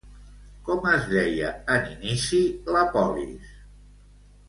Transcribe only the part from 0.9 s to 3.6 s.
es deia en inici la polis?